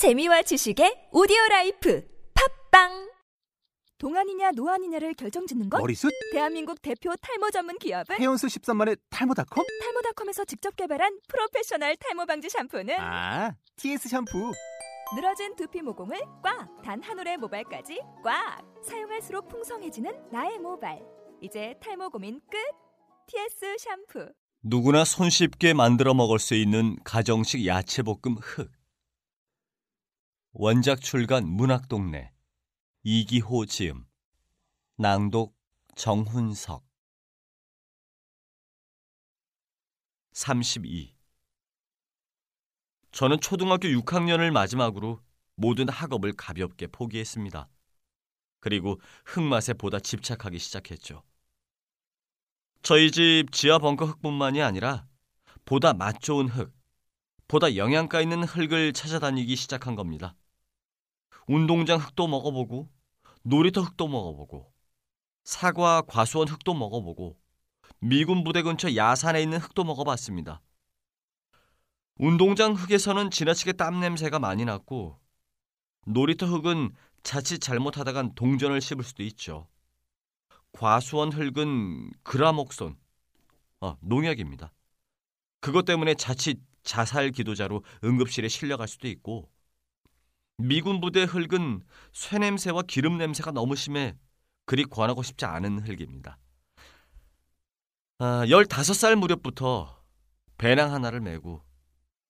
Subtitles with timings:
[0.00, 2.02] 재미와 지식의 오디오 라이프
[2.72, 3.10] 팟빵
[3.98, 5.76] 동안이냐 노안이냐를 결정짓는 것?
[5.78, 6.10] 머리숱?
[6.32, 9.62] 대한민국 대표 탈모 전문 기업은 헤어수 13만의 탈모닷컴?
[9.82, 14.52] 탈모닷컴에서 직접 개발한 프로페셔널 탈모 방지 샴푸는 아, TS 샴푸.
[15.14, 16.80] 늘어진 두피 모공을 꽉!
[16.82, 18.64] 단 한 올의 모발까지 꽉!
[18.82, 20.98] 사용할수록 풍성해지는 나의 모발.
[21.42, 22.56] 이제 탈모 고민 끝!
[23.26, 24.32] TS 샴푸.
[24.62, 28.70] 누구나 손쉽게 만들어 먹을 수 있는 가정식 야채볶음 흙.
[30.52, 32.32] 원작 출간 문학동네.
[33.04, 34.04] 이기호 지음.
[34.96, 35.56] 낭독
[35.94, 36.84] 정훈석.
[40.32, 41.14] 32.
[43.12, 45.22] 저는 초등학교 6학년을 마지막으로
[45.54, 47.68] 모든 학업을 가볍게 포기했습니다.
[48.58, 51.22] 그리고 흙맛에 보다 집착하기 시작했죠.
[52.82, 55.06] 저희 집 지하 벙커 흙뿐만이 아니라
[55.64, 56.74] 보다 맛 좋은 흙,
[57.46, 60.34] 보다 영양가 있는 흙을 찾아다니기 시작한 겁니다.
[61.50, 62.88] 운동장 흙도 먹어보고
[63.42, 64.72] 놀이터 흙도 먹어보고
[65.42, 67.36] 사과 과수원 흙도 먹어보고
[67.98, 70.62] 미군 부대 근처 야산에 있는 흙도 먹어봤습니다.
[72.18, 75.18] 운동장 흙에서는 지나치게 땀 냄새가 많이 났고
[76.06, 79.66] 놀이터 흙은 자칫 잘못하다간 동전을 씹을 수도 있죠.
[80.70, 82.96] 과수원 흙은 그라목손,
[83.80, 84.72] 어, 농약입니다.
[85.58, 89.50] 그것 때문에 자칫 자살 기도자로 응급실에 실려갈 수도 있고
[90.60, 94.16] 미군 부대 흙은 쇠냄새와 기름 냄새가 너무 심해
[94.66, 96.38] 그리 권하고 싶지 않은 흙입니다.
[98.18, 100.04] 아, 15살 무렵부터
[100.58, 101.62] 배낭 하나를 메고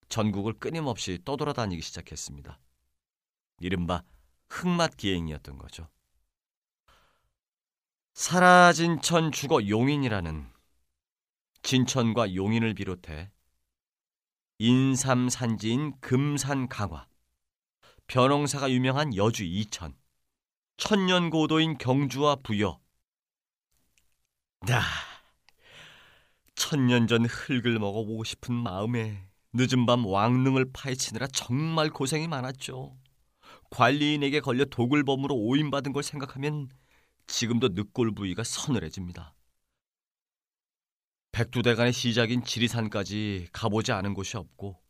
[0.09, 2.59] 전국을 끊임없이 떠돌아다니기 시작했습니다.
[3.61, 4.03] 이른바
[4.49, 5.89] 흙맛 기행이었던 거죠.
[8.15, 10.47] 사라진 천 죽어 용인이라는
[11.63, 13.31] 진천과 용인을 비롯해
[14.59, 17.07] 인삼산지인 금산 강화,
[18.11, 19.95] 벼농사가 유명한 여주 이천,
[20.77, 22.81] 천년 고도인 경주와 부여.
[24.67, 24.83] 나
[26.57, 32.99] 천년 전 흙을 먹어보고 싶은 마음에 늦은 밤 왕릉을 파헤치느라 정말 고생이 많았죠.
[33.71, 36.69] 관리인에게 걸려 도굴범으로 오인받은 걸 생각하면
[37.29, 39.37] 지금도 늑골 부위가 서늘해집니다.
[41.31, 44.81] 백두대간의 시작인 지리산까지 가보지 않은 곳이 없고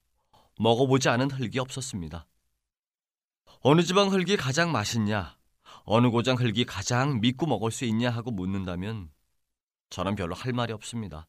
[0.59, 2.27] 먹어보지 않은 흙이 없었습니다.
[3.63, 5.37] 어느 지방 흙이 가장 맛있냐,
[5.85, 9.11] 어느 고장 흙이 가장 믿고 먹을 수 있냐 하고 묻는다면
[9.91, 11.27] 저는 별로 할 말이 없습니다.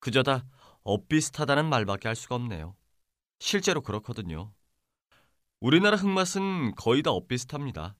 [0.00, 0.46] 그저 다
[0.82, 2.74] 엇비슷하다는 말밖에 할 수가 없네요.
[3.38, 4.50] 실제로 그렇거든요.
[5.60, 7.96] 우리나라 흙맛은 거의 다 엇비슷합니다.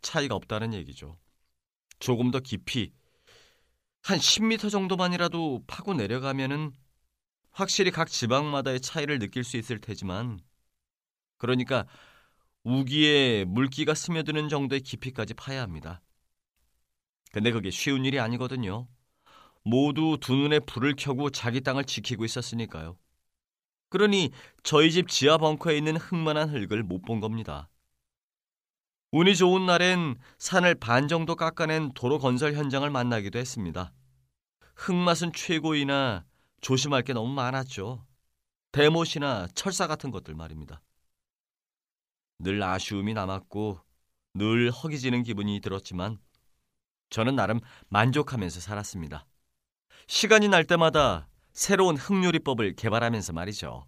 [0.00, 1.18] 차이가 없다는 얘기죠.
[1.98, 2.92] 조금 더 깊이
[4.02, 6.72] 한 10m 정도만이라도 파고 내려가면은
[7.50, 10.38] 확실히 각 지방마다의 차이를 느낄 수 있을 테지만
[11.36, 11.86] 그러니까
[12.64, 16.02] 우기에 물기가 스며드는 정도의 깊이까지 파야 합니다.
[17.32, 18.88] 근데 그게 쉬운 일이 아니거든요.
[19.64, 22.98] 모두 두 눈에 불을 켜고 자기 땅을 지키고 있었으니까요.
[23.90, 24.30] 그러니
[24.62, 27.70] 저희 집 지하 벙커에 있는 흙만한 흙을 못 본 겁니다.
[29.12, 33.92] 운이 좋은 날엔 산을 반 정도 깎아낸 도로 건설 현장을 만나기도 했습니다.
[34.76, 36.24] 흙맛은 최고이나
[36.62, 38.06] 조심할 게 너무 많았죠.
[38.72, 40.82] 대못이나 철사 같은 것들 말입니다.
[42.42, 43.80] 늘 아쉬움이 남았고
[44.34, 46.18] 늘 허기지는 기분이 들었지만
[47.10, 49.26] 저는 나름 만족하면서 살았습니다.
[50.08, 53.86] 시간이 날 때마다 새로운 흙요리법을 개발하면서 말이죠.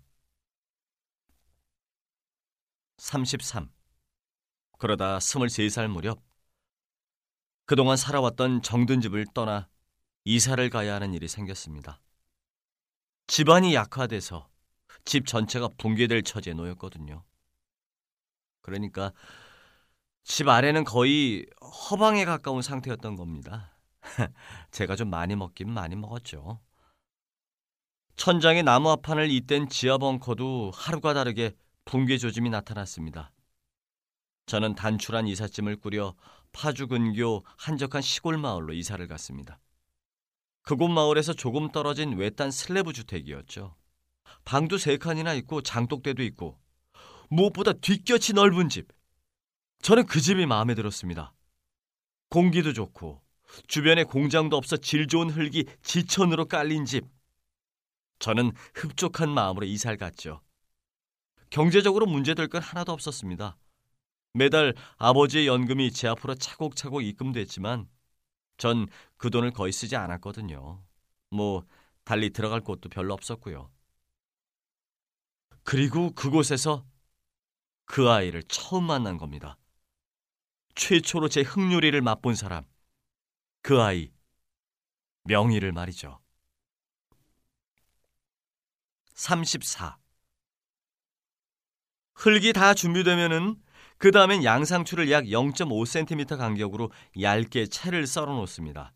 [2.99, 3.71] 33.
[4.79, 6.23] 그러다 23살 무렵
[7.67, 9.69] 그동안 살아왔던 정든 집을 떠나
[10.25, 12.01] 이사를 가야 하는 일이 생겼습니다.
[13.27, 14.49] 집안이 약화돼서
[15.05, 17.25] 집 전체가 붕괴될 처지에 놓였거든요.
[18.65, 19.13] 그러니까
[20.25, 23.77] 집 아래는 거의 허방에 가까운 상태였던 겁니다.
[24.73, 26.61] 제가 좀 많이 먹긴 많이 먹었죠.
[28.17, 31.55] 천장에 나무 합판을 잇댄 지하 벙커도 하루가 다르게
[31.85, 33.33] 붕괴 조짐이 나타났습니다.
[34.47, 36.15] 저는 단출한 이삿짐을 꾸려
[36.53, 39.61] 파주 근교 한적한 시골 마을로 이사를 갔습니다.
[40.63, 43.77] 그곳 마을에서 조금 떨어진 외딴 슬래브 주택이었죠.
[44.47, 46.59] 방도 세 칸이나 있고 장독대도 있고
[47.35, 48.89] 무엇보다 뒷곁이 넓은 집.
[49.83, 51.35] 저는 그 집이 마음에 들었습니다.
[52.31, 53.23] 공기도 좋고
[53.69, 57.05] 주변에 공장도 없어 질 좋은 흙이 지천으로 깔린 집.
[58.19, 60.41] 저는 흡족한 마음으로 이사를 갔죠.
[61.51, 63.57] 경제적으로 문제될 건 하나도 없었습니다.
[64.33, 67.89] 매달 아버지의 연금이 제 앞으로 차곡차곡 입금됐지만
[68.57, 70.83] 전 그 돈을 거의 쓰지 않았거든요.
[71.31, 71.65] 뭐
[72.05, 73.71] 달리 들어갈 곳도 별로 없었고요.
[75.63, 76.85] 그리고 그곳에서
[77.87, 79.57] 그 아이를 처음 만난 겁니다.
[80.75, 82.65] 최초로 제 흑요리를 맛본 사람,
[83.63, 84.13] 그 아이,
[85.25, 86.21] 명희를 말이죠.
[89.15, 89.99] 34.
[92.15, 93.57] 흙이 다 준비되면은
[93.99, 96.91] 그 다음엔 양상추를 약 0.5cm 간격으로
[97.21, 98.93] 얇게 채를 썰어 놓습니다.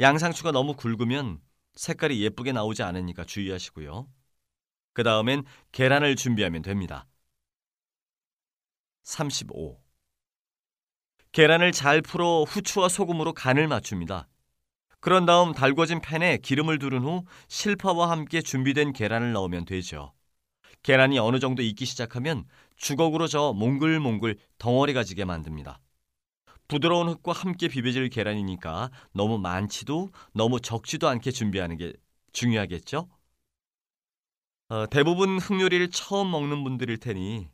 [0.00, 1.40] 양상추가 너무 굵으면
[1.74, 4.08] 색깔이 예쁘게 나오지 않으니까 주의하시고요.
[4.94, 7.06] 그 다음엔 계란을 준비하면 됩니다.
[9.02, 9.80] 35.
[11.32, 14.28] 계란을 잘 풀어 후추와 소금으로 간을 맞춥니다.
[15.00, 20.12] 그런 다음 달궈진 팬에 기름을 두른 후 실파와 함께 준비된 계란을 넣으면 되죠.
[20.82, 22.44] 계란이 어느 정도 익기 시작하면
[22.76, 25.80] 주걱으로 저 몽글몽글 덩어리가 지게 만듭니다.
[26.68, 31.92] 부드러운 흙과 함께 비벼질 계란이니까 너무 많지도 너무 적지도 않게 준비하는 게
[32.32, 33.08] 중요하겠죠?
[34.68, 37.48] 어, 대부분 흑요리를 처음 먹는 분들일 테니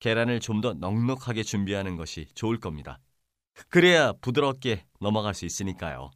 [0.00, 2.98] 계란을 좀 더 넉넉하게 준비하는 것이 좋을 겁니다.
[3.68, 6.10] 그래야 부드럽게 넘어갈 수 있으니까요.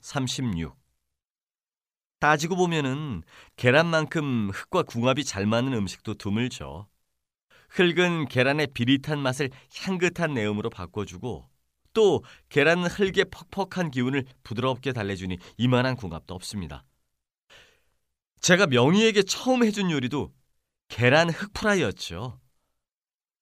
[0.00, 0.76] 36.
[2.18, 3.22] 따지고 보면은
[3.56, 6.88] 계란만큼 흙과 궁합이 잘 맞는 음식도 드물죠.
[7.70, 11.48] 흙은 계란의 비릿한 맛을 향긋한 내음으로 바꿔주고
[11.92, 16.84] 또 계란은 흙의 퍽퍽한 기운을 부드럽게 달래주니 이만한 궁합도 없습니다.
[18.40, 20.32] 제가 명희에게 처음 해준 요리도
[20.88, 22.40] 계란 흑프라이였죠.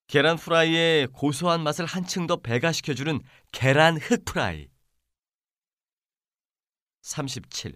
[0.07, 3.21] 계란 프라이의 고소한 맛을 한층 더 배가시켜주는
[3.53, 4.69] 계란 흑프라이.
[7.03, 7.75] 37.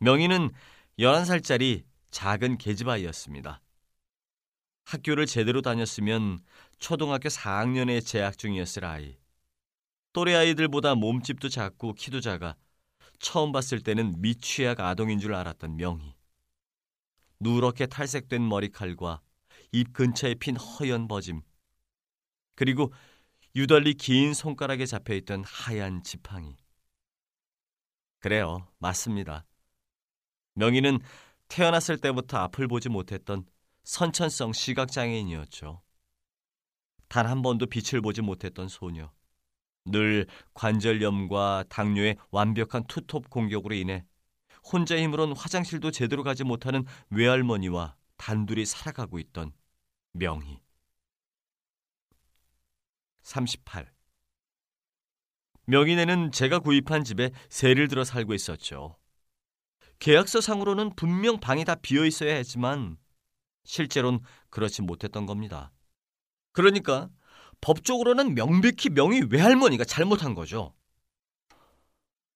[0.00, 0.50] 명희는
[0.98, 3.62] 11살짜리 작은 계집아이였습니다.
[4.84, 6.38] 학교를 제대로 다녔으면
[6.78, 9.18] 초등학교 4학년에 재학 중이었을 아이.
[10.12, 12.56] 또래 아이들보다 몸집도 작고 키도 작아
[13.18, 16.15] 처음 봤을 때는 미취학 아동인 줄 알았던 명희.
[17.40, 19.20] 누렇게 탈색된 머리칼과
[19.72, 21.42] 입 근처에 핀 허연 버짐,
[22.54, 22.92] 그리고
[23.54, 26.56] 유달리 긴 손가락에 잡혀있던 하얀 지팡이.
[28.20, 29.44] 그래요, 맞습니다.
[30.54, 30.98] 명희는
[31.48, 33.44] 태어났을 때부터 앞을 보지 못했던
[33.84, 35.82] 선천성 시각장애인이었죠.
[37.08, 39.12] 단 한 번도 빛을 보지 못했던 소녀.
[39.84, 44.04] 늘 관절염과 당뇨의 완벽한 투톱 공격으로 인해
[44.72, 49.52] 혼자 힘으론 화장실도 제대로 가지 못하는 외할머니와 단둘이 살아가고 있던
[50.12, 50.60] 명희.
[53.22, 53.92] 38.
[55.66, 58.96] 명희네는 제가 구입한 집에 세를 들어 살고 있었죠.
[59.98, 62.96] 계약서 상으로는 분명 방이 다 비어 있어야 했지만
[63.64, 64.20] 실제로는
[64.50, 65.72] 그렇지 못했던 겁니다.
[66.52, 67.10] 그러니까
[67.60, 70.74] 법적으로는 명백히 명희 외할머니가 잘못한 거죠.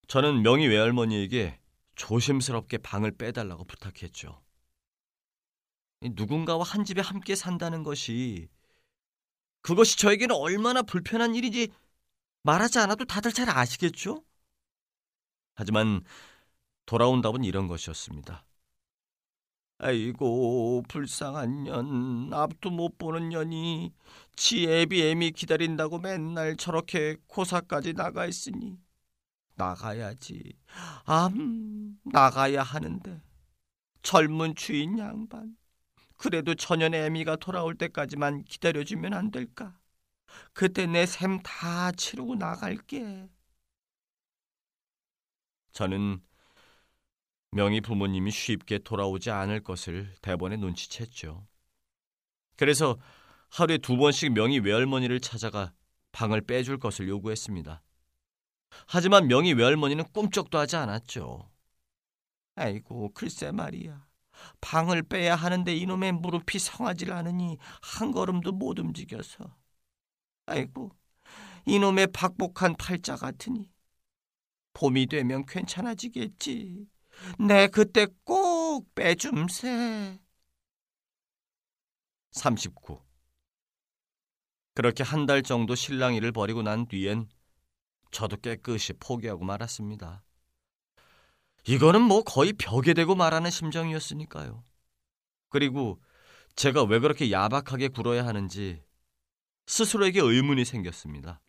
[0.09, 1.60] 저는 명희 외할머니에게
[2.01, 4.43] 조심스럽게 방을 빼달라고 부탁했죠.
[6.01, 8.49] 누군가와 한 집에 함께 산다는 것이
[9.61, 11.69] 그것이 저에게는 얼마나 불편한 일인지
[12.43, 14.25] 말하지 않아도 다들 잘 아시겠죠?
[15.55, 16.01] 하지만
[16.87, 18.47] 돌아온 답은 이런 것이었습니다.
[19.77, 23.93] 아이고 불쌍한 년 앞도 못 보는 년이
[24.37, 28.79] 지 애비 애미 기다린다고 맨날 저렇게 고사까지 나가 있으니
[29.61, 30.57] 나가야지
[31.05, 33.23] 암 나가야 하는데
[34.03, 35.57] 젊은 주인 양반
[36.17, 39.79] 그래도 천연의 애미가 돌아올 때까지만 기다려주면 안 될까?
[40.53, 43.29] 그때 내샘다 치르고 나갈게.
[45.73, 46.21] 저는
[47.53, 51.47] 명희 부모님이 쉽게 돌아오지 않을 것을 대번에 눈치챘죠.
[52.57, 52.99] 그래서
[53.49, 55.73] 하루에 두 번씩 명희 외할머니를 찾아가
[56.13, 57.83] 방을 빼줄 것을 요구했습니다.
[58.87, 61.49] 하지만 명희 외할머니는 꿈쩍도 하지 않았죠.
[62.55, 64.07] 아이고, 글쎄 말이야.
[64.61, 69.57] 방을 빼야 하는데 이놈의 무릎이 성하질 않으니 한 걸음도 못 움직여서.
[70.47, 70.91] 아이고,
[71.67, 73.71] 이놈의 박복한 팔자 같으니.
[74.75, 76.87] 봄이 되면 괜찮아지겠지.
[77.39, 80.19] 내 그때 꼭 빼줌세.
[82.33, 83.01] 39.
[84.75, 87.29] 그렇게 한 달 정도 실랑이를 벌이고 난 뒤엔
[88.11, 90.23] 저도 깨끗이 포기하고 말았습니다.
[91.67, 94.65] 이거는 뭐 거의 벽에 대고 말하는 심정이었으니까요.
[95.49, 96.01] 그리고
[96.57, 98.83] 제가 왜 그렇게 야박하게 굴어야 하는지
[99.67, 101.41] 스스로에게 의문이 생겼습니다.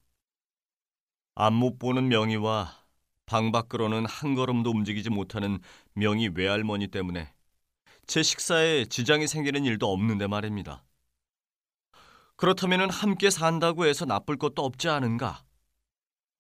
[1.35, 2.81] 안못 보는 명의와
[3.25, 5.59] 방 밖으로는 한 걸음도 움직이지 못하는
[5.93, 7.33] 명의 외할머니 때문에
[8.05, 10.83] 제 식사에 지장이 생기는 일도 없는데 말입니다.
[12.35, 15.43] 그렇다면 함께 산다고 해서 나쁠 것도 없지 않은가?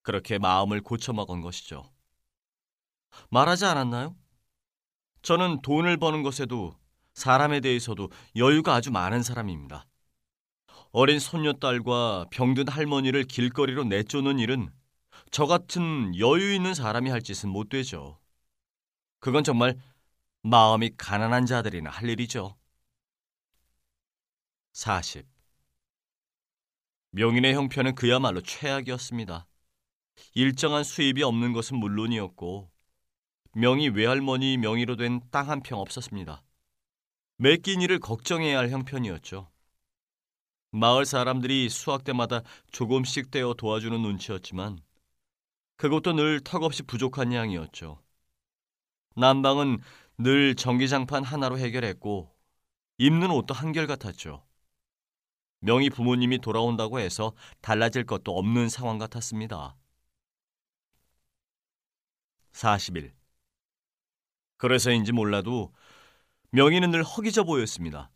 [0.01, 1.91] 그렇게 마음을 고쳐먹은 것이죠.
[3.29, 4.15] 말하지 않았나요?
[5.21, 6.73] 저는 돈을 버는 것에도
[7.13, 9.85] 사람에 대해서도 여유가 아주 많은 사람입니다.
[10.91, 14.69] 어린 손녀딸과 병든 할머니를 길거리로 내쫓는 일은
[15.31, 18.19] 저 같은 여유 있는 사람이 할 짓은 못 되죠.
[19.19, 19.79] 그건 정말
[20.43, 22.57] 마음이 가난한 자들이나 할 일이죠.
[24.73, 25.27] 40.
[27.11, 29.45] 명인의 형편은 그야말로 최악이었습니다.
[30.33, 32.69] 일정한 수입이 없는 것은 물론이었고
[33.53, 36.43] 명의 외할머니 명의로 된 땅 한 평 없었습니다.
[37.37, 39.49] 매끼니를 걱정해야 할 형편이었죠.
[40.71, 44.79] 마을 사람들이 수학 때마다 조금씩 떼어 도와주는 눈치였지만
[45.77, 47.99] 그것도 늘 턱없이 부족한 양이었죠.
[49.15, 49.79] 난방은
[50.17, 52.31] 늘 전기장판 하나로 해결했고
[52.99, 54.45] 입는 옷도 한결같았죠.
[55.59, 59.75] 명희 부모님이 돌아온다고 해서 달라질 것도 없는 상황 같았습니다.
[62.53, 63.13] 40일.
[64.57, 65.73] 그래서인지 몰라도
[66.51, 68.11] 명희는 늘 허기져 보였습니다.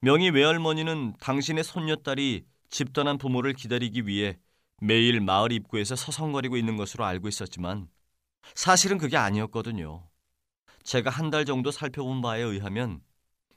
[0.00, 4.38] 명희 외할머니는 당신의 손녀딸이 집 떠난 부모를 기다리기 위해
[4.80, 7.88] 매일 마을 입구에서 서성거리고 있는 것으로 알고 있었지만
[8.54, 10.08] 사실은 그게 아니었거든요.
[10.84, 13.02] 제가 한 달 정도 살펴본 바에 의하면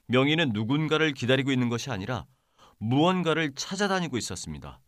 [0.08, 2.26] 명희는 누군가를 기다리고 있는 것이 아니라
[2.78, 4.80] 무언가를 찾아다니고 있었습니다.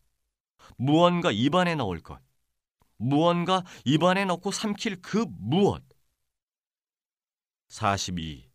[0.76, 2.20] 무언가 입안에 넣을 것.
[2.96, 5.82] 무언가 입안에 넣고 삼킬 그 무엇.
[7.68, 8.50] 42.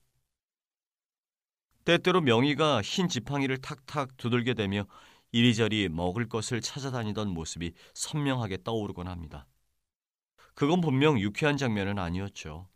[1.86, 4.86] 때때로 명희가 흰 지팡이를 탁탁 두들게 되며
[5.32, 9.48] 이리저리 먹을 것을 찾아다니던 모습이 선명하게 떠오르곤 합니다.
[10.54, 12.68] 그건 분명 유쾌한 장면은 아니었죠.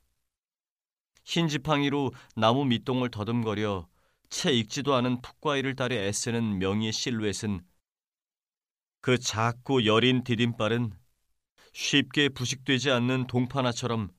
[1.25, 3.87] 흰 지팡이로 나무 밑동을 더듬거려
[4.29, 7.61] 채 익지도 않은 풋과일을 따려 애쓰는 명희의 실루엣은
[9.01, 10.93] 그 작고 여린 디딤발은
[11.73, 14.09] 쉽게 부식되지 않는 동파나처럼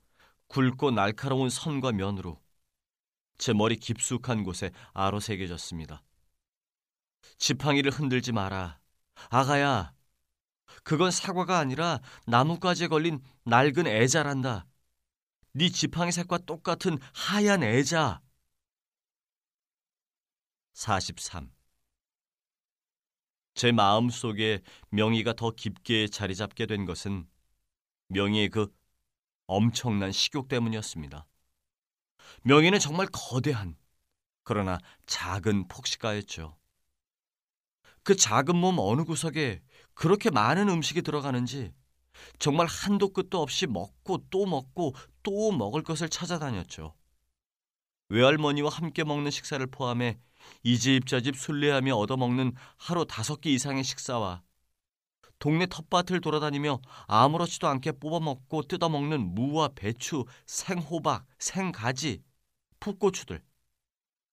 [0.48, 2.40] 굵고 날카로운 선과 면으로
[3.38, 6.02] 제 머리 깊숙한 곳에 아로 새겨졌습니다.
[7.38, 8.78] 지팡이를 흔들지 마라.
[9.30, 9.94] 아가야,
[10.82, 14.66] 그건 사과가 아니라 나뭇가지에 걸린 낡은 애자란다.
[15.52, 18.20] 네 지팡이 색과 똑같은 하얀 애자.
[20.72, 21.52] 43.
[23.54, 27.28] 제 마음 속에 명의가 더 깊게 자리 잡게 된 것은
[28.14, 28.72] 명의의 그
[29.46, 31.26] 엄청난 식욕 때문이었습니다.
[32.42, 33.76] 명의는 정말 거대한,
[34.44, 36.56] 그러나 작은 폭식가였죠.
[38.02, 39.62] 그 작은 몸 어느 구석에
[39.94, 41.72] 그렇게 많은 음식이 들어가는지
[42.38, 46.94] 정말 한도 끝도 없이 먹고 또 먹고 또 먹을 것을 찾아다녔죠.
[48.08, 50.18] 외할머니와 함께 먹는 식사를 포함해
[50.62, 54.42] 이 집 저집 순례하며 얻어먹는 하루 다섯 끼 이상의 식사와
[55.44, 62.22] 동네 텃밭을 돌아다니며 아무렇지도 않게 뽑아먹고 뜯어먹는 무와 배추, 생호박, 생가지,
[62.80, 63.42] 풋고추들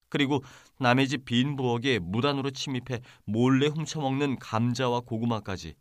[0.07, 0.41] 그리고
[0.79, 5.75] 남의 집 빈 부엌에 무단으로 침입해 몰래 훔쳐먹는 감자와 고구마까지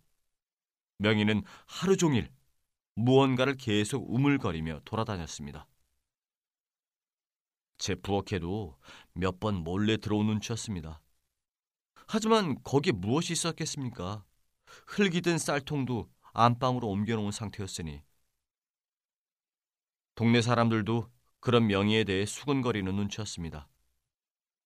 [0.98, 2.28] 명희는 하루 종일
[2.96, 5.68] 무언가를 계속 우물거리며 돌아다녔습니다.
[7.78, 8.76] 제 부엌에도
[9.14, 11.00] 몇 번 몰래 들어온 눈치였습니다.
[12.08, 14.24] 하지만 거기에 무엇이 있었겠습니까?
[14.86, 18.02] 흙이 든 쌀통도 안방으로 옮겨놓은 상태였으니
[20.14, 21.10] 동네 사람들도
[21.40, 23.68] 그런 명의에 대해 수근거리는 눈치였습니다.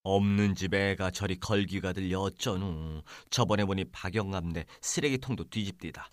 [0.02, 3.02] 없는 집에 애가 저리 걸기가 들려 어쩌누.
[3.30, 6.10] 저번에 보니 박영감네 쓰레기통도 뒤집디다.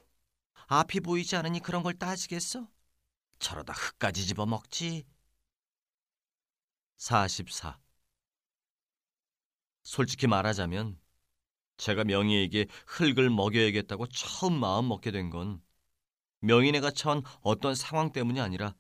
[0.68, 2.68] 앞이 보이지 않으니 그런 걸 따지겠어?
[3.40, 5.06] 저러다 흙까지 집어먹지.
[6.98, 7.80] 44.
[9.84, 11.01] 솔직히 말하자면
[11.82, 15.62] 제가 명희에게 흙을 먹여야겠다고 처음 마음 먹게 된 건
[16.42, 18.76] 명희네가 처한 어떤 상황 때문이 아니라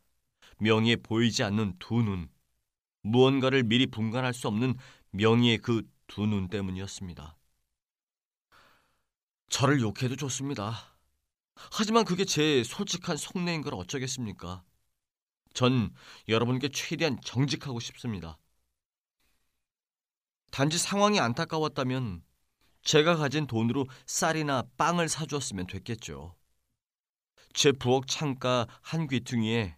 [0.59, 2.29] 명희에 보이지 않는 두 눈,
[3.03, 4.75] 무언가를 미리 분간할 수 없는
[5.11, 7.37] 명희의 그 두 눈 때문이었습니다.
[9.49, 10.97] 저를 욕해도 좋습니다.
[11.71, 14.63] 하지만 그게 제 솔직한 속내인 걸 어쩌겠습니까?
[15.53, 15.93] 전
[16.29, 18.37] 여러분께 최대한 정직하고 싶습니다.
[20.51, 22.23] 단지 상황이 안타까웠다면
[22.83, 26.35] 제가 가진 돈으로 쌀이나 빵을 사주었으면 됐겠죠.
[27.53, 29.75] 제 부엌 창가 한 귀퉁이에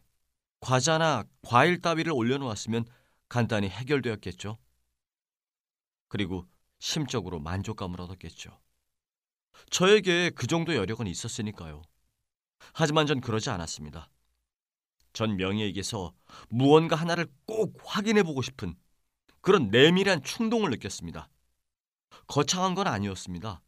[0.60, 2.86] 과자나 과일 따위를 올려놓았으면
[3.28, 4.58] 간단히 해결되었겠죠.
[6.08, 6.48] 그리고
[6.80, 8.60] 심적으로 만족감을 얻었겠죠.
[9.70, 11.82] 저에게 그 정도 여력은 있었으니까요.
[12.74, 14.10] 하지만 전 그러지 않았습니다.
[15.12, 16.14] 전 명예에게서
[16.50, 18.76] 무언가 하나를 꼭 확인해 보고 싶은
[19.42, 21.30] 그런 내밀한 충동을 느꼈습니다.
[22.28, 23.62] 거창한 건 아니었습니다.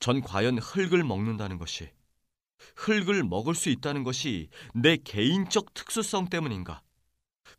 [0.00, 1.90] 전 과연 흙을 먹는다는 것이
[2.76, 6.82] 흙을 먹을 수 있다는 것이 내 개인적 특수성 때문인가?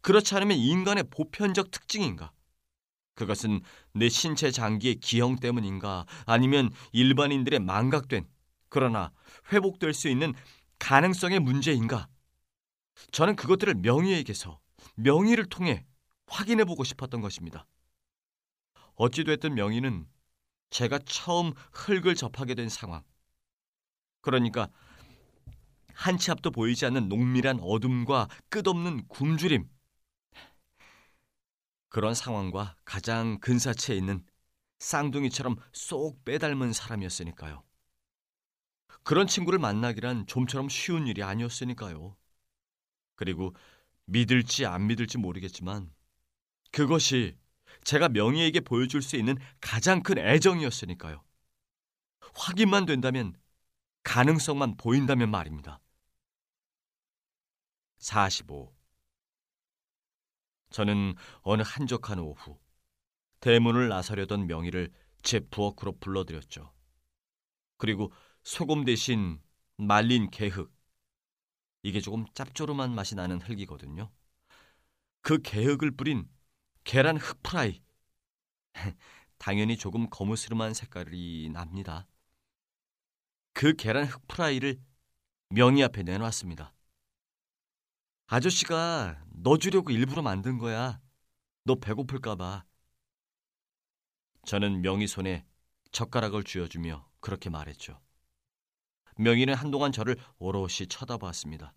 [0.02, 2.32] 그렇지 않으면 인간의 보편적 특징인가?
[3.16, 3.62] 그것은
[3.94, 6.06] 내 신체 장기의 기형 때문인가?
[6.26, 8.28] 아니면 일반인들의 망각된
[8.70, 9.12] 그러나
[9.52, 10.34] 회복될 수 있는
[10.80, 12.08] 가능성의 문제인가?
[13.12, 14.60] 저는 그것들을 명의에게서
[14.96, 15.86] 명의를 통해
[16.28, 17.66] 확인해 보고 싶었던 것입니다.
[18.96, 20.08] 어찌됐든 명의는
[20.72, 23.04] 제가 처음 흙을 접하게 된 상황.
[24.22, 24.70] 그러니까
[25.96, 29.68] 한 치 앞도 보이지 않는 농밀한 어둠과 끝없는 굶주림.
[31.90, 34.26] 그런 상황과 가장 근사치에 있는
[34.80, 37.64] 쌍둥이처럼 쏙 빼닮은 사람이었으니까요.
[39.04, 42.16] 그런 친구를 만나기란 좀처럼 쉬운 일이 아니었으니까요.
[43.16, 43.54] 그리고
[44.06, 45.94] 믿을지 안 믿을지 모르겠지만
[46.72, 47.38] 그것이
[47.84, 51.24] 제가 명희에게 보여줄 수 있는 가장 큰 애정이었으니까요.
[52.36, 53.36] 확인만 된다면
[54.04, 55.80] 가능성만 보인다면 말입니다.
[57.98, 58.74] 45.
[60.72, 62.60] 저는 어느 한적한 오후
[63.40, 66.74] 대문을 나서려던 명희를 제 부엌으로 불러들였죠.
[67.78, 68.12] 그리고
[68.44, 69.42] 소금 대신
[69.78, 70.74] 말린 개흙
[71.84, 74.12] 이게 조금 짭조름한 맛이 나는 흙이거든요.
[75.22, 76.28] 그 개흙을 뿌린
[76.84, 77.82] 계란 흑프라이.
[79.38, 82.08] 당연히 조금 거무스름한 색깔이 납니다.
[83.54, 84.82] 그 계란 흑프라이를
[85.50, 86.74] 명희 앞에 내놨습니다.
[88.28, 91.00] 아저씨가 너 주려고 일부러 만든 거야.
[91.66, 92.66] 너 배고플까봐.
[94.46, 95.46] 저는 명희 손에
[95.92, 98.02] 젓가락을 쥐어주며 그렇게 말했죠.
[99.18, 101.74] 명희는 한동안 저를 오롯이 쳐다보았습니다.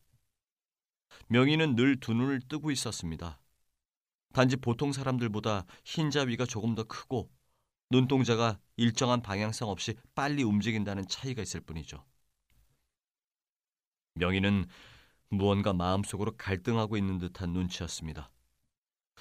[1.28, 3.38] 명희는 늘 두 눈을 뜨고 있었습니다.
[4.36, 7.30] 단지 보통 사람들보다 흰자 위가 조금 더 크고
[7.88, 12.04] 눈동자가 일정한 방향성 없이 빨리 움직인다는 차이가 있을 뿐이죠.
[14.16, 14.66] 명희는
[15.30, 18.30] 무언가 마음속으로 갈등하고 있는 듯한 눈치였습니다.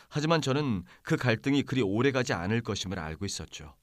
[0.09, 3.73] 하지만 저는 그 갈등이 그리 오래가지 않을 것임을 알고 있었죠.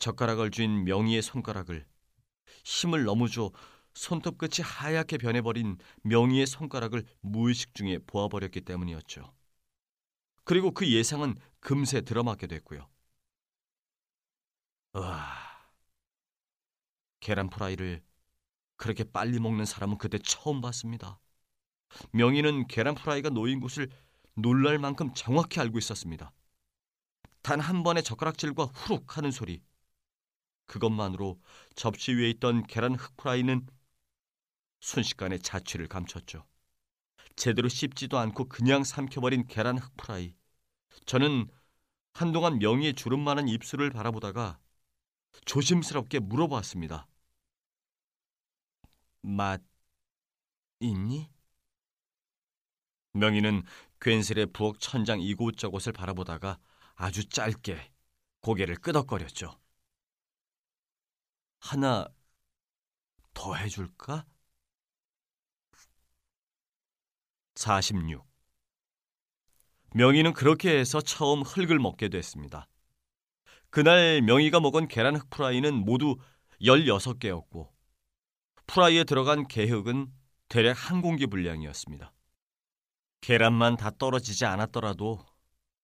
[0.00, 1.86] 젓가락을 쥔 명희의 손가락을
[2.64, 3.52] 힘을 너무 줘
[3.94, 9.36] 손톱 끝이 하얗게 변해버린 명희의 손가락을 무의식 중에 보아버렸기 때문이었죠.
[10.46, 12.88] 그리고 그 예상은 금세 들어맞게 됐고요.
[14.94, 15.36] 와,
[17.20, 18.02] 계란 프라이를
[18.76, 21.20] 그렇게 빨리 먹는 사람은 그때 처음 봤습니다.
[22.12, 23.90] 명희는 계란 프라이가 놓인 곳을
[24.34, 26.32] 놀랄 만큼 정확히 알고 있었습니다.
[27.40, 29.62] 단 한 번의 젓가락질과 후룩 하는 소리.
[30.66, 31.40] 그것만으로
[31.74, 33.66] 접시 위에 있던 계란 프라이는
[34.80, 36.46] 순식간에 자취를 감췄죠.
[37.36, 40.34] 제대로 씹지도 않고 그냥 삼켜버린 계란 프라이.
[41.04, 41.48] 저는
[42.14, 44.58] 한동안 명희의 조그만한 입술을 바라보다가
[45.44, 47.06] 조심스럽게 물어봤습니다.
[49.22, 49.60] 맛
[50.80, 51.28] 있니?
[53.12, 53.62] 명희는
[54.00, 56.58] 괜스레 부엌 천장 이곳저곳을 바라보다가
[56.94, 57.92] 아주 짧게
[58.40, 59.58] 고개를 끄덕거렸죠.
[61.60, 62.08] 하나
[63.34, 64.26] 더 해줄까?
[67.56, 68.22] 46.
[69.94, 72.68] 명희는 그렇게 해서 처음 흙을 먹게 됐습니다.
[73.70, 76.16] 그날 명희가 먹은 계란 흙 프라이는 모두
[76.60, 77.70] 16개였고
[78.66, 80.12] 프라이에 들어간 개흙은
[80.48, 82.12] 대략 한 공기 분량이었습니다.
[83.22, 85.24] 계란만 다 떨어지지 않았더라도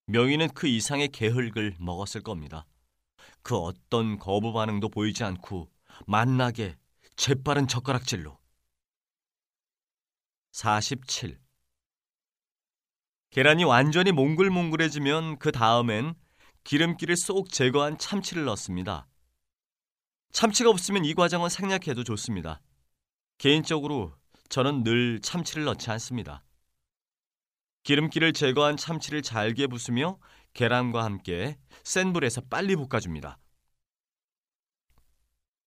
[0.06, 2.66] 명희는 그 이상의 개흙을 먹었을 겁니다.
[3.42, 5.70] 그 어떤 거부 반응도 보이지 않고
[6.06, 6.76] 만나게
[7.16, 8.38] 재빠른 젓가락질로
[10.52, 11.41] 47.
[13.32, 16.14] 계란이 완전히 몽글몽글해지면 그 다음엔
[16.64, 19.08] 기름기를 쏙 제거한 참치를 넣습니다.
[20.32, 22.60] 참치가 없으면 이 과정은 생략해도 좋습니다.
[23.38, 24.12] 개인적으로
[24.50, 26.44] 저는 늘 참치를 넣지 않습니다.
[27.84, 30.18] 기름기를 제거한 참치를 잘게 부수며
[30.52, 33.38] 계란과 함께 센 불에서 빨리 볶아줍니다.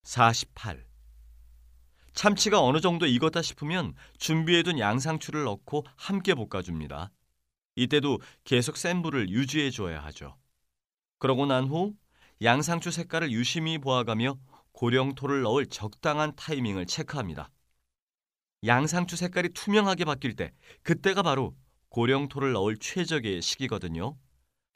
[0.04, 0.86] 48.
[2.14, 7.12] 참치가 어느 정도 익었다 싶으면 준비해둔 양상추를 넣고 함께 볶아줍니다.
[7.76, 10.38] 이때도 계속 센 불을 유지해 줘야 하죠.
[11.20, 11.94] 그러고 난 후
[12.42, 14.38] 양상추 색깔을 유심히 보아가며
[14.74, 17.50] 고령토를 넣을 적당한 타이밍을 체크합니다.
[18.66, 20.52] 양상추 색깔이 투명하게 바뀔 때
[20.84, 21.56] 그때가 바로
[21.90, 24.18] 고령토를 넣을 최적의 시기거든요.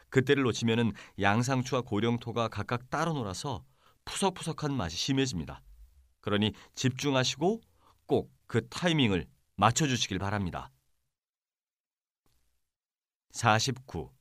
[0.10, 3.64] 그때를 놓치면 양상추와 고령토가 각각 따로 놀아서
[4.06, 5.62] 푸석푸석한 맛이 심해집니다.
[6.22, 7.62] 그러니 집중하시고
[8.08, 10.72] 꼭 그 타이밍을 맞춰주시길 바랍니다.
[13.32, 14.12] 49.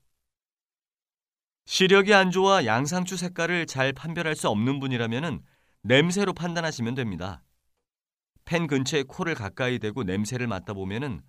[1.64, 5.42] 시력이 안 좋아 양상추 색깔을 잘 판별할 수 없는 분이라면
[5.82, 7.42] 냄새로 판단하시면 됩니다.
[8.44, 11.22] 펜 근처에 코를 가까이 대고 냄새를 맡다 보면은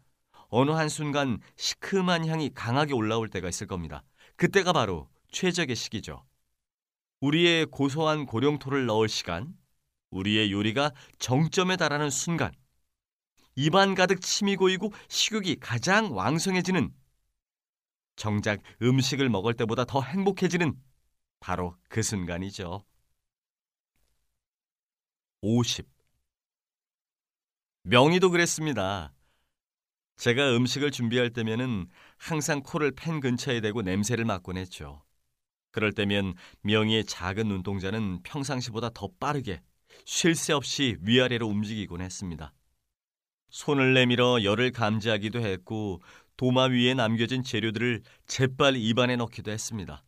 [0.49, 4.03] 어느 한순간 시큼한 향이 강하게 올라올 때가 있을 겁니다.
[4.35, 6.25] 그때가 바로 최적의 시기죠.
[7.21, 9.53] 우리의 고소한 고령토를 넣을 시간,
[10.11, 12.51] 우리의 요리가 정점에 달하는 순간,
[13.55, 16.93] 입안 가득 침이 고이고 식욕이 가장 왕성해지는
[18.19, 20.75] 정작 음식을 먹을 때보다 더 행복해지는
[21.39, 22.85] 바로 그 순간이죠.
[25.41, 25.87] 50.
[27.83, 29.13] 명의도 그랬습니다.
[30.17, 35.01] 제가 음식을 준비할 때면은 항상 코를 팬 근처에 대고 냄새를 맡곤 했죠.
[35.71, 39.61] 그럴 때면 명의의 작은 눈동자는 평상시보다 더 빠르게
[40.05, 42.53] 쉴 새 없이 위아래로 움직이곤 했습니다.
[43.49, 46.01] 손을 내밀어 열을 감지하기도 했고
[46.39, 50.05] 도마 위에 남겨진 재료들을 재빨리 입안에 넣기도 했습니다.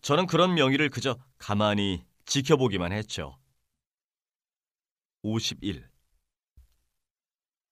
[0.00, 3.38] 저는 그런 명의를 그저 가만히 지켜보기만 했죠.
[5.20, 5.86] 51.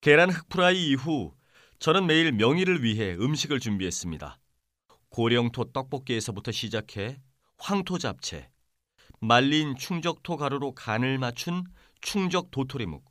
[0.02, 1.34] 계란 흑프라이 이후
[1.78, 4.38] 저는 매일 명의를 위해 음식을 준비했습니다.
[5.08, 7.18] 고령토 떡볶이에서부터 시작해
[7.56, 8.50] 황토 잡채,
[9.18, 11.64] 말린 충적토 가루로 간을 맞춘
[12.02, 13.02] 충적 도토리묵,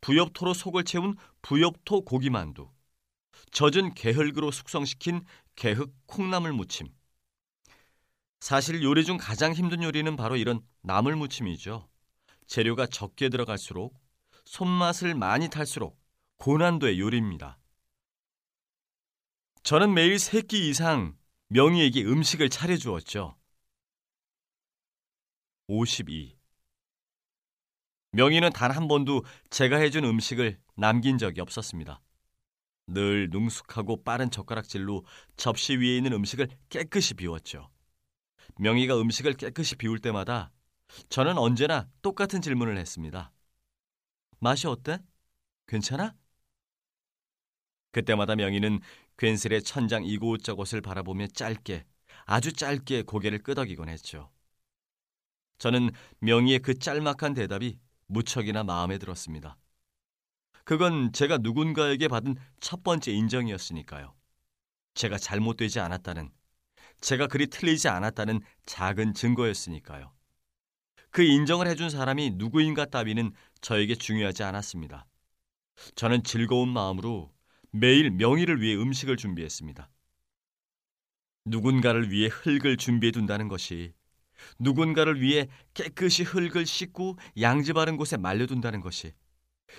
[0.00, 2.70] 부엽토로 속을 채운 부엽토 고기만두,
[3.52, 5.24] 젖은 게흙으로 숙성시킨
[5.56, 6.88] 게흙 콩나물 무침.
[8.40, 11.88] 사실 요리 중 가장 힘든 요리는 바로 이런 나물 무침이죠.
[12.46, 13.98] 재료가 적게 들어갈수록
[14.44, 15.98] 손맛을 많이 탈수록
[16.38, 17.58] 고난도의 요리입니다.
[19.62, 21.16] 저는 매일 세끼 이상
[21.48, 23.36] 명희에게 음식을 차려주었죠.
[25.68, 26.36] 52.
[28.12, 32.00] 명희는 단 한 번도 제가 해준 음식을 남긴 적이 없었습니다.
[32.86, 35.04] 늘 능숙하고 빠른 젓가락질로
[35.36, 37.68] 접시 위에 있는 음식을 깨끗이 비웠죠.
[38.58, 40.52] 명희가 음식을 깨끗이 비울 때마다
[41.08, 43.32] 저는 언제나 똑같은 질문을 했습니다.
[44.38, 44.98] 맛이 어때?
[45.66, 46.14] 괜찮아?
[47.90, 48.80] 그때마다 명희는
[49.16, 51.84] 괜스레 천장 이곳저곳을 바라보며 짧게,
[52.26, 54.30] 아주 짧게 고개를 끄덕이곤 했죠.
[55.58, 59.56] 저는 명희의 그 짤막한 대답이 무척이나 마음에 들었습니다.
[60.66, 64.12] 그건 제가 누군가에게 받은 첫 번째 인정이었으니까요.
[64.94, 66.28] 제가 잘못되지 않았다는,
[67.00, 70.12] 제가 그리 틀리지 않았다는 작은 증거였으니까요.
[71.10, 75.06] 그 인정을 해준 사람이 누구인가 따위는 저에게 중요하지 않았습니다.
[75.94, 77.32] 저는 즐거운 마음으로
[77.70, 79.88] 매일 명의를 위해 음식을 준비했습니다.
[81.44, 83.92] 누군가를 위해 흙을 준비해 둔다는 것이
[84.58, 89.12] 누군가를 위해 깨끗이 흙을 씻고 양지 바른 곳에 말려둔다는 것이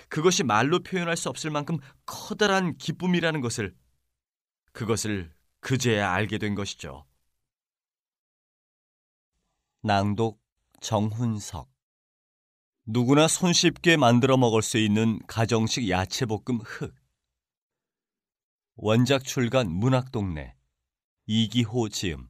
[0.08, 3.76] 그것이 말로 표현할 수 없을 만큼 커다란 기쁨이라는 것을
[4.72, 7.06] 그것을 그제야 알게 된 것이죠.
[9.82, 10.40] 낭독
[10.80, 11.70] 정훈석.
[12.86, 16.94] 누구나 손쉽게 만들어 먹을 수 있는 가정식 야채볶음 흙.
[18.76, 20.54] 원작 출간 문학동네.
[21.26, 22.28] 이기호 지음